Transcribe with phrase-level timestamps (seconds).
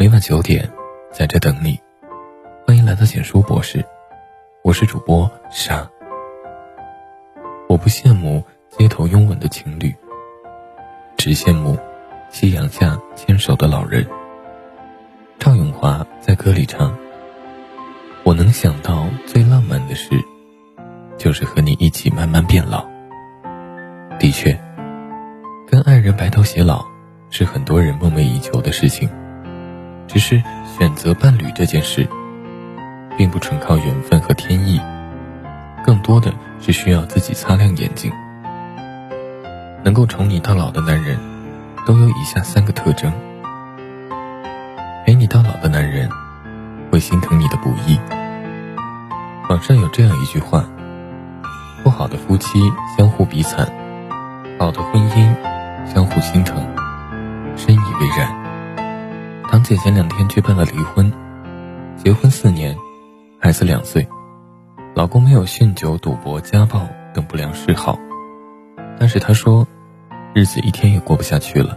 [0.00, 0.66] 每晚九点，
[1.12, 1.78] 在这等你。
[2.66, 3.84] 欢迎来到简书博士，
[4.64, 5.86] 我是主播沙。
[7.68, 9.94] 我不羡慕街头拥吻的情侣，
[11.18, 11.78] 只羡慕
[12.30, 14.06] 夕阳下牵手的老人。
[15.38, 16.96] 赵咏华在歌里唱
[18.24, 20.12] ：“我能想到最浪漫的事，
[21.18, 22.88] 就是和你一起慢慢变老。”
[24.18, 24.58] 的确，
[25.68, 26.86] 跟爱人白头偕老
[27.28, 29.06] 是很多人梦寐以求的事情。
[30.12, 30.42] 只是
[30.76, 32.08] 选择伴侣这件事，
[33.16, 34.80] 并不纯靠缘分和天意，
[35.86, 38.10] 更多的是需要自己擦亮眼睛。
[39.84, 41.16] 能够宠你到老的男人，
[41.86, 43.12] 都有以下三个特征：
[45.06, 46.10] 陪你到老的男人，
[46.90, 47.96] 会心疼你的不易。
[49.48, 50.64] 网上有这样一句话：
[51.84, 52.60] 不好的夫妻
[52.98, 53.64] 相互比惨，
[54.58, 55.32] 好的婚姻
[55.86, 56.66] 相互心疼。
[57.56, 58.39] 深以为然。
[59.50, 61.12] 堂姐前两天去办了离婚，
[61.96, 62.76] 结婚四年，
[63.40, 64.06] 孩子两岁，
[64.94, 67.98] 老公没有酗酒、赌博、家暴等不良嗜好，
[68.96, 69.66] 但是她说，
[70.34, 71.76] 日子一天也过不下去了，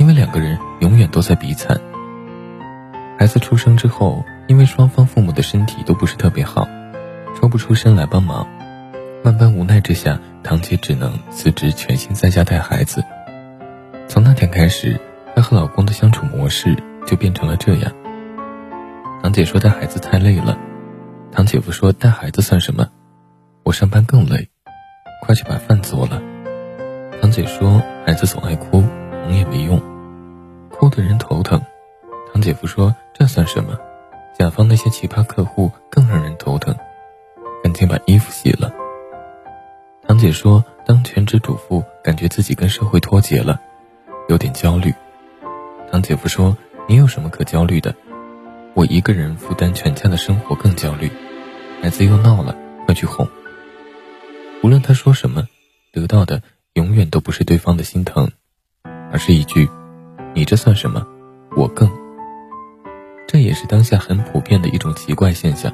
[0.00, 1.80] 因为两个人永远都在比惨。
[3.16, 6.66] 孩子出生之后，因为双方父母的身体都不是特别好，
[7.36, 8.44] 抽不出身来帮忙，
[9.22, 13.04] 万般无奈之下，堂姐只能辞职，全心在家带孩子。
[14.08, 15.00] 从那天开始。
[15.36, 16.74] 她和老公的相处模式
[17.06, 17.92] 就变成了这样。
[19.22, 20.58] 堂姐说带孩子太累了，
[21.30, 22.88] 堂姐夫说带孩子算什么，
[23.62, 24.48] 我上班更累，
[25.20, 26.22] 快去把饭做了。
[27.20, 28.82] 堂姐说孩子总爱哭，
[29.24, 29.78] 哄也没用，
[30.70, 31.60] 哭的人头疼。
[32.32, 33.78] 堂姐夫说这算什么，
[34.38, 36.74] 甲方那些奇葩客户更让人头疼，
[37.62, 38.72] 赶紧把衣服洗了。
[40.08, 43.60] 堂姐说当全职主妇，感觉自己跟社会脱节了，
[44.30, 44.94] 有点焦虑。
[45.96, 46.54] 堂姐夫说
[46.86, 47.94] ：“你有什么可焦虑的？
[48.74, 51.10] 我一个人负担全家的生活更焦虑。
[51.80, 53.26] 孩子又闹了，快去哄。
[54.62, 55.48] 无论他说什么，
[55.94, 56.42] 得到的
[56.74, 58.30] 永远都不是对方的心疼，
[59.10, 59.70] 而是一句
[60.36, 61.06] ：‘你这算什么？
[61.56, 61.90] 我更。’
[63.26, 65.72] 这也是当下很普遍的一种奇怪现象。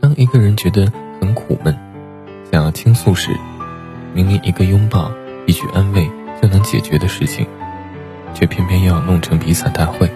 [0.00, 1.78] 当一个人觉得很苦闷，
[2.50, 3.30] 想要倾诉时，
[4.12, 5.12] 明明一个拥抱、
[5.46, 6.10] 一句安慰
[6.42, 7.46] 就能解决的事情。”
[8.38, 10.08] 却偏偏要弄成比惨大会，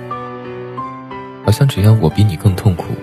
[1.44, 2.94] 好像只要我比你更痛苦，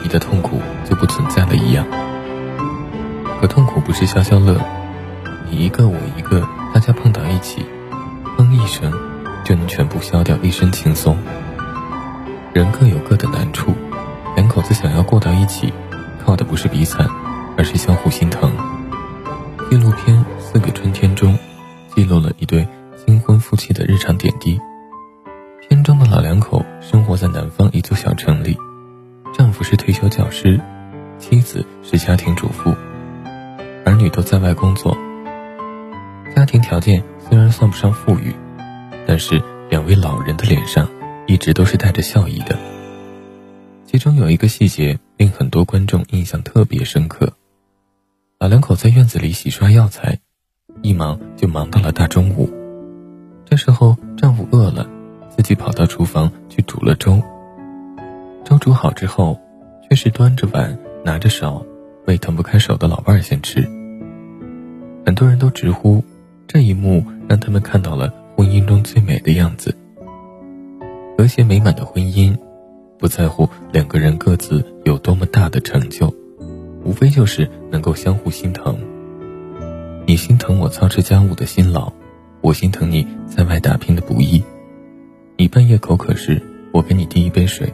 [0.00, 1.84] 你的痛苦就不存在了一样。
[3.40, 4.60] 可痛苦不是消消乐，
[5.50, 7.66] 你一个我一个，大家碰到一起，
[8.36, 8.92] 哼一声
[9.44, 11.18] 就能全部消掉，一身轻松。
[12.52, 13.74] 人各有各的难处，
[14.36, 15.72] 两口子想要过到一起，
[16.24, 17.08] 靠的不是比惨，
[17.56, 18.52] 而是相互心疼。
[19.68, 21.36] 纪录片《四个春天》中，
[21.92, 22.68] 记录了一对。
[23.06, 24.60] 新婚夫妻的日常点滴。
[25.62, 28.58] 片中的老两口生活在南方一座小城里，
[29.32, 30.60] 丈夫是退休教师，
[31.18, 32.74] 妻子是家庭主妇，
[33.86, 34.94] 儿女都在外工作。
[36.36, 38.34] 家庭条件虽然算不上富裕，
[39.06, 40.86] 但是两位老人的脸上
[41.26, 42.58] 一直都是带着笑意的。
[43.86, 47.32] 其中有一个细节令很多观众印象特别深刻：
[48.38, 50.18] 老两口在院子里洗刷药材，
[50.82, 52.59] 一忙就忙到了大中午。
[53.50, 54.88] 这时候，丈夫饿了，
[55.28, 57.20] 自己跑到厨房去煮了粥。
[58.44, 59.40] 粥煮好之后，
[59.88, 61.66] 却是端着碗，拿着勺，
[62.06, 63.68] 喂腾不开手的老伴儿先吃。
[65.04, 66.04] 很多人都直呼，
[66.46, 69.74] 这一幕让他们看到了婚姻中最美的样子。
[71.18, 72.38] 和谐美满的婚姻，
[73.00, 76.14] 不在乎两个人各自有多么大的成就，
[76.84, 78.78] 无非就是能够相互心疼。
[80.06, 81.92] 你心疼我操持家务的辛劳。
[82.42, 84.42] 我心疼你在外打拼的不易，
[85.36, 86.40] 你半夜口渴时，
[86.72, 87.68] 我给你递一杯水；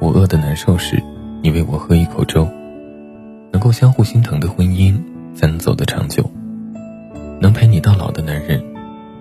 [0.00, 1.00] 我饿得难受时，
[1.42, 2.48] 你喂我喝一口粥。
[3.52, 5.00] 能够相互心疼的婚姻，
[5.36, 6.28] 才能走得长久。
[7.40, 8.64] 能陪你到老的男人，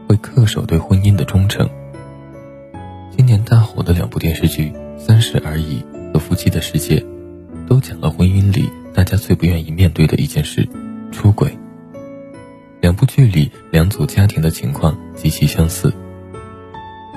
[0.07, 1.69] 会恪守对婚姻的忠诚。
[3.15, 6.95] 今年大火的两部电视剧《三十而已》和《夫妻的世界》，
[7.67, 10.67] 都讲了婚姻里大家最不愿意面对的一件事——
[11.13, 11.55] 出轨。
[12.83, 15.93] 两部剧里，两组家庭的情况极其相似。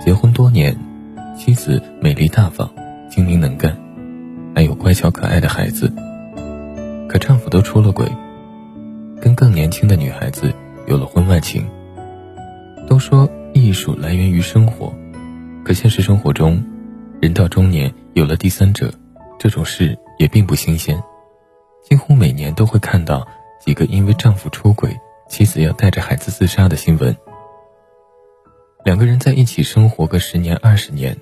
[0.01, 0.79] 结婚多年，
[1.37, 2.71] 妻子美丽大方、
[3.11, 3.77] 精明能干，
[4.55, 5.93] 还有乖巧可爱的孩子。
[7.09, 8.07] 可丈夫都出了轨，
[9.21, 10.55] 跟更年轻的女孩子
[10.87, 11.67] 有了婚外情。
[12.87, 14.95] 都说艺术来源于生活，
[15.65, 16.65] 可现实生活中，
[17.21, 18.95] 人到中年有了第三者，
[19.37, 20.97] 这种事也并不新鲜。
[21.83, 23.27] 几乎每年都会看到
[23.61, 24.97] 几个因为丈夫出轨。
[25.29, 27.17] 妻子要带着孩子自杀的新闻。
[28.85, 31.17] 两个人在一起生活个十年二十年，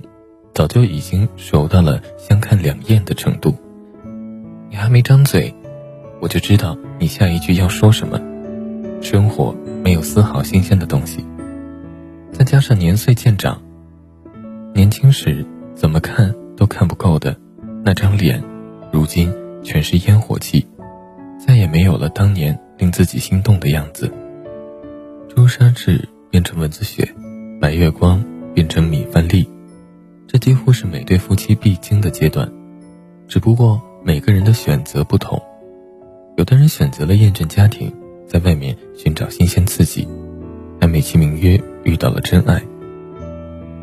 [0.52, 3.54] 早就已经熟到了相看两厌的程度。
[4.68, 5.54] 你还没张嘴，
[6.20, 8.20] 我就知道你下一句要说什么。
[9.00, 11.24] 生活没有丝毫新鲜的东西，
[12.32, 13.62] 再加上年岁渐长，
[14.74, 17.36] 年轻时怎么看都看不够的
[17.84, 18.42] 那张脸，
[18.90, 20.66] 如今全是烟火气，
[21.38, 24.12] 再也没有了当年令自己心动的样子。
[25.34, 27.14] 朱砂痣变成蚊子血，
[27.58, 28.22] 白月光
[28.52, 29.48] 变成米饭粒。
[30.26, 32.52] 这几乎是每对夫妻必经的阶段，
[33.26, 35.40] 只不过每个人的选择不同。
[36.36, 37.90] 有的人选择了验证家庭，
[38.28, 40.06] 在外面寻找新鲜刺激，
[40.78, 42.60] 还美其名曰遇到了真爱；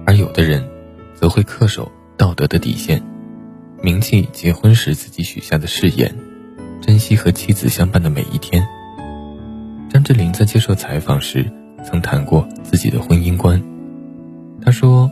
[0.05, 0.63] 而有的人
[1.15, 3.01] 则会恪守道德的底线，
[3.81, 6.13] 铭记结婚时自己许下的誓言，
[6.81, 8.63] 珍惜和妻子相伴的每一天。
[9.91, 11.45] 张智霖在接受采访时
[11.83, 13.61] 曾谈过自己的婚姻观，
[14.63, 15.11] 他说。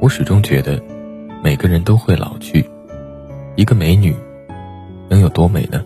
[0.00, 0.82] 我始终觉得，
[1.44, 2.68] 每个人都会老去。
[3.54, 4.12] 一个美女，
[5.08, 5.80] 能有多美呢？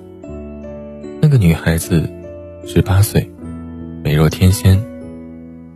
[1.21, 2.11] 那个女孩子，
[2.67, 3.31] 十八岁，
[4.03, 4.83] 美若天仙，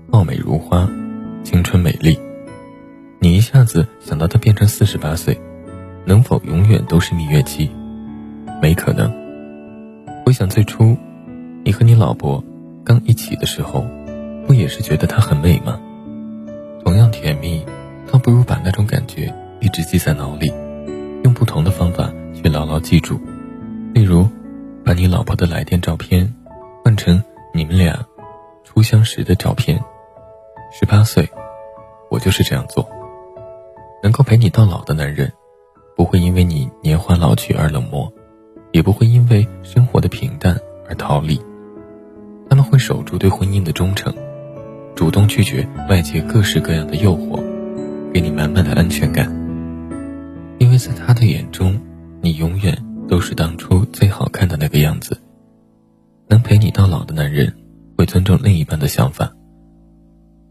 [0.07, 0.89] 貌美如花，
[1.45, 2.19] 青春美丽。
[3.19, 5.39] 你一下子想到她变成四十八岁，
[6.07, 7.69] 能否永远都是蜜月期？
[8.63, 9.13] 没可能。
[10.25, 10.97] 回想最初，
[11.63, 12.43] 你和你老婆
[12.85, 13.87] 刚一起的时候，
[14.47, 15.81] 不也是觉得她很美吗？
[16.85, 17.65] 同样甜蜜。
[18.13, 20.53] 倒不如把那种感觉一直记在脑里，
[21.23, 23.21] 用不同的方法去牢牢记住。
[23.95, 24.29] 例如，
[24.85, 26.35] 把你老婆的来电照片
[26.83, 27.23] 换成
[27.55, 28.05] 你们俩
[28.65, 29.81] 初相识的照片。
[30.73, 31.31] 十八岁，
[32.11, 32.89] 我就是这样做。
[34.03, 35.33] 能够陪你到老的男人，
[35.95, 38.13] 不会因为你年华老去而冷漠，
[38.73, 41.41] 也不会因为生活的平淡而逃离。
[42.51, 44.13] 他们会守住对婚姻的忠诚，
[44.97, 47.41] 主动拒绝外界各式各样的诱惑。
[48.13, 49.31] 给你满满的安全感，
[50.59, 51.81] 因为在他的眼中，
[52.21, 52.77] 你永远
[53.09, 55.23] 都是当初最好看的那个样子。
[56.27, 57.57] 能陪你到老的男人，
[57.97, 59.33] 会尊重另一半的想法。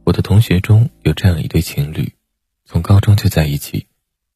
[0.05, 2.13] 我的同学中有这样一对情侣，
[2.63, 3.87] 从高中就在一起，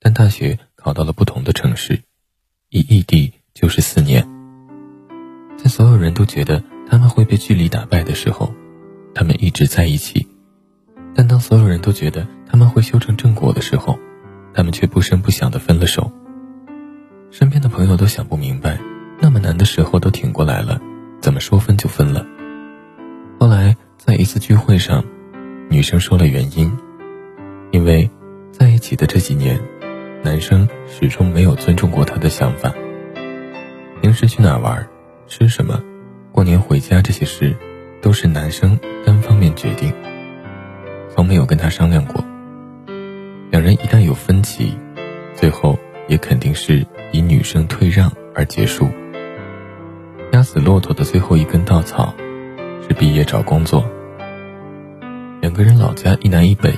[0.02, 2.02] 但大学考到了不同的城市，
[2.70, 4.28] 一异地就是四年。
[5.58, 8.54] 在所有人都觉得他们会被距离打败的时候，
[9.14, 10.28] 他们一直在一起。
[11.16, 14.00] 但当所有人都觉得他们会修成正果的时候，
[14.54, 16.12] 他们却不声不响地分了手。
[17.32, 18.80] 身边的朋友都想不明白，
[19.20, 20.80] 那么难的时候都挺过来了，
[21.20, 22.26] 怎么说分就分了？
[23.40, 25.04] 后来在一次聚会上，
[25.70, 26.72] 女生说了原因：
[27.72, 28.10] 因为
[28.52, 29.60] 在一起的这几年，
[30.24, 32.74] 男生始终没有尊重过她的想法。
[34.02, 34.88] 平时去哪玩、
[35.28, 35.82] 吃什么、
[36.34, 37.56] 过年回家这些事，
[38.02, 39.94] 都是男生单方面决定。
[41.14, 42.26] 从没有跟他商量过。
[43.52, 44.76] 两人一旦有分歧，
[45.36, 45.78] 最后
[46.08, 48.90] 也肯定是以女生退让而结束。
[50.32, 52.16] 压死骆驼的最后一根稻草，
[52.88, 53.86] 是毕业找工作。
[55.40, 56.74] 两个人老家一南一北，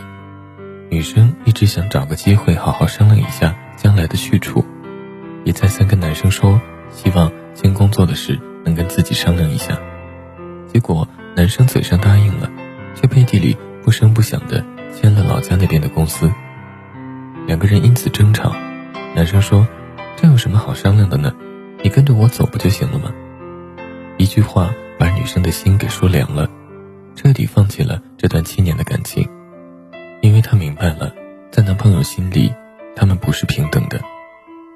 [0.89, 4.65] 女生一直想找个机会好好商量一下将来的去处，
[5.45, 6.59] 也再三跟男生说，
[6.91, 9.79] 希望先工作的事能跟自己商量一下。
[10.73, 12.51] 结果男生嘴上答应了，
[12.95, 13.55] 却背地里。
[13.85, 16.31] 不声不响的签了老家那边的公司，
[17.45, 18.51] 两个人因此争吵。
[19.13, 19.67] 男生说
[20.17, 21.31] ：“这有什么好商量的呢？
[21.83, 23.13] 你跟着我走不就行了吗？”
[24.17, 26.49] 一句话把女生的心给说凉了，
[27.15, 29.29] 彻底放弃了这段七年的感情。
[30.21, 31.13] 因为她明白了，
[31.51, 32.51] 在男朋友心里，
[32.95, 34.01] 他们不是平等的。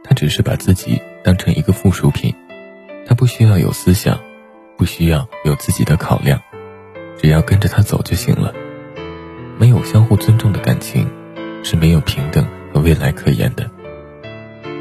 [0.03, 2.31] 他只是把自己当成一个附属品，
[3.09, 4.19] 他不需要有思想，
[4.77, 6.39] 不需要有自己的考量，
[7.19, 8.53] 只要跟着他走就行了。
[9.57, 11.09] 没有相互尊重的感情，
[11.63, 13.67] 是没有平等和未来可言的。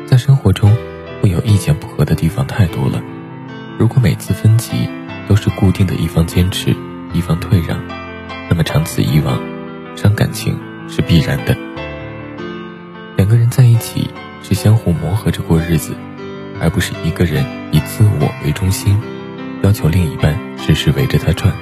[0.06, 0.76] 在生活中，
[1.22, 3.02] 会有意见不合的地方太多了。
[3.78, 4.90] 如果每次分歧
[5.26, 6.76] 都是固定的一方坚持，
[7.14, 7.82] 一方退让，
[8.50, 9.40] 那么长此以往，
[9.96, 10.54] 伤感情
[10.86, 11.56] 是必然的。
[13.16, 14.10] 两个人在一起
[14.42, 15.94] 是相互磨合着过日子，
[16.60, 18.98] 而不是一个人以自我为中心，
[19.62, 21.54] 要求另一半事事围着他转。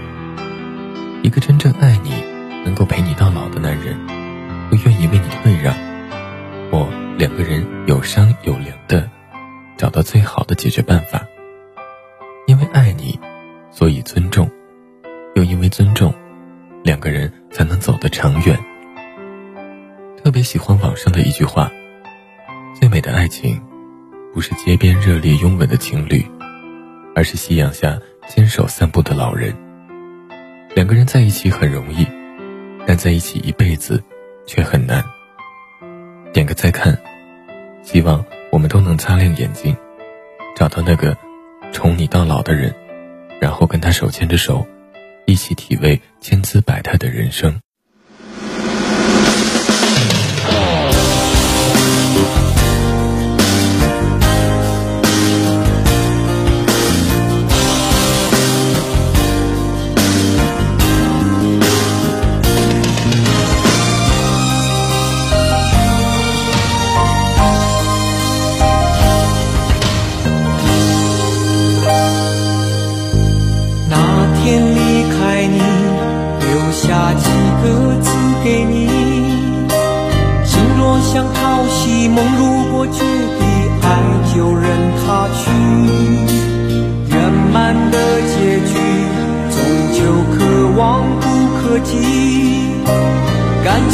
[1.23, 2.37] 一个真正爱你。
[2.67, 3.97] 能够陪你到老的男人，
[4.69, 5.73] 会愿意为你退让，
[6.69, 9.09] 或两个人有商有量的
[9.77, 11.25] 找到最好的解决办法。
[12.49, 13.21] 因为爱你，
[13.71, 14.49] 所以尊重；
[15.37, 16.13] 又因为尊重，
[16.83, 18.59] 两个人才能走得长远。
[20.25, 21.71] 特别喜欢网上的一句话
[22.75, 23.63] ：“最美的爱情，
[24.37, 26.23] 不是街边热烈拥吻的情侣
[27.15, 29.57] 而是夕阳下牵手散步的老人。
[30.75, 32.07] 两个人在一起很容易
[32.87, 34.05] 但在一起一辈子
[34.47, 35.03] 却很难。
[36.35, 36.99] 点个再看
[37.83, 39.75] 希望我们都能擦亮眼睛
[40.55, 41.17] 找到那个
[41.73, 42.75] 宠你到老的人
[43.41, 44.67] 然后跟他手牵着手
[45.25, 47.59] 一起体味千姿百态的人生。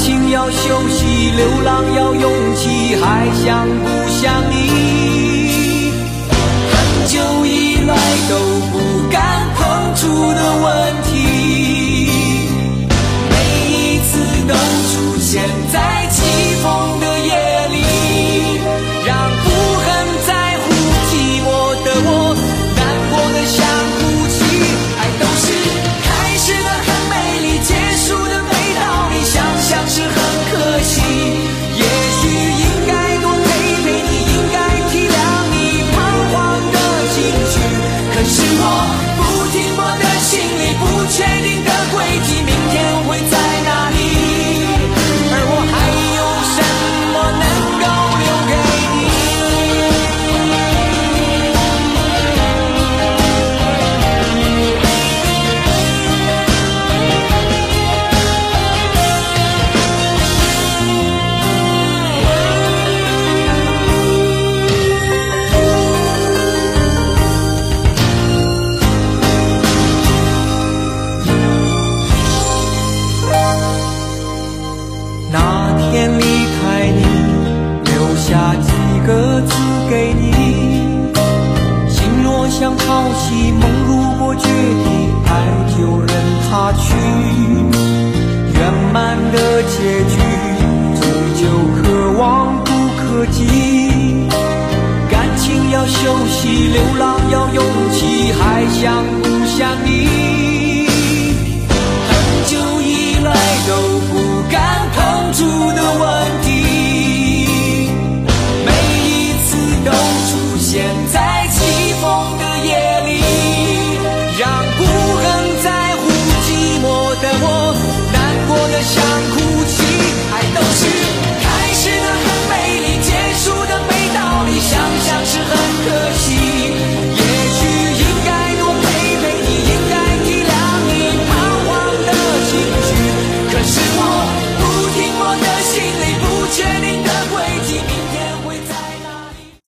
[0.03, 5.93] 情要休息，流浪要勇气，还想不想你？
[6.73, 6.75] 很
[7.07, 7.95] 久以来
[8.29, 8.35] 都
[8.73, 12.11] 不敢碰触的问题，
[13.31, 13.35] 每
[13.71, 14.11] 一次
[14.49, 14.53] 都
[14.91, 16.02] 出现在。